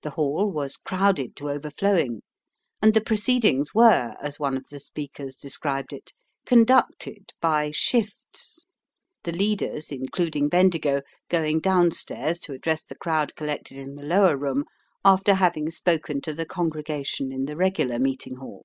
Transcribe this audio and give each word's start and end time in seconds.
The 0.00 0.10
Hall 0.12 0.50
was 0.50 0.78
crowded 0.78 1.36
to 1.36 1.50
overflowing, 1.50 2.22
and 2.80 2.94
the 2.94 3.00
proceedings 3.02 3.74
were, 3.74 4.14
as 4.18 4.40
one 4.40 4.56
of 4.56 4.66
the 4.68 4.80
speakers 4.80 5.36
described 5.36 5.92
it, 5.92 6.14
conducted 6.46 7.34
"by 7.42 7.70
shifts," 7.70 8.64
the 9.24 9.32
leaders, 9.32 9.92
including 9.92 10.48
Bendigo, 10.48 11.02
going 11.28 11.60
downstairs 11.60 12.38
to 12.38 12.54
address 12.54 12.82
the 12.84 12.94
crowd 12.96 13.34
collected 13.36 13.76
in 13.76 13.96
the 13.96 14.02
lower 14.02 14.34
room 14.38 14.64
after 15.04 15.34
having 15.34 15.70
spoken 15.70 16.22
to 16.22 16.32
the 16.32 16.46
congregation 16.46 17.30
in 17.30 17.44
the 17.44 17.54
regular 17.54 17.98
meeting 17.98 18.36
hall. 18.36 18.64